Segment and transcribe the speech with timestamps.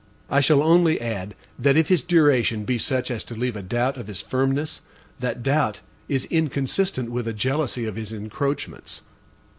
[0.31, 3.97] I shall only add, that if his duration be such as to leave a doubt
[3.97, 4.81] of his firmness,
[5.19, 9.03] that doubt is inconsistent with a jealousy of his encroachments.